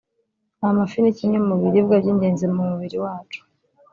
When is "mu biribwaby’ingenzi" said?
1.47-2.45